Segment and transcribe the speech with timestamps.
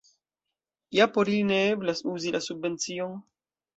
[0.99, 3.17] Ja por ili ne eblas uzi la subvencion?